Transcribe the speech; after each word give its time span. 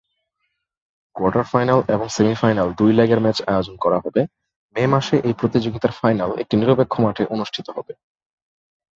Quarter 1.15 1.45
final 1.51 1.79
এবং 1.95 2.07
সেমিফাইনালে 2.09 2.73
দুই 2.77 2.91
লেগের 2.93 3.19
ম্যাচ 3.19 3.37
আয়োজন 3.51 3.75
করা 3.77 3.97
হবে, 3.99 4.21
মে 4.75 4.83
মাসে 4.87 5.15
এই 5.27 5.33
প্রতিযোগিতার 5.33 5.93
ফাইনাল 6.01 6.31
একটি 6.41 6.55
নিরপেক্ষ 6.57 6.93
মাঠে 6.99 7.23
অনুষ্ঠিত 7.25 7.67
হবে। 7.69 7.93